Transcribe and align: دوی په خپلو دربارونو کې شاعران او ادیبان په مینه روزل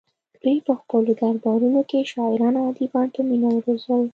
دوی 0.41 0.57
په 0.67 0.73
خپلو 0.81 1.11
دربارونو 1.21 1.81
کې 1.89 2.09
شاعران 2.11 2.53
او 2.59 2.65
ادیبان 2.71 3.07
په 3.15 3.21
مینه 3.27 3.49
روزل 3.65 4.01